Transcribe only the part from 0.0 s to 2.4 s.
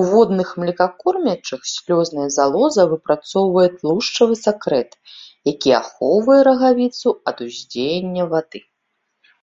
У водных млекакормячых слёзная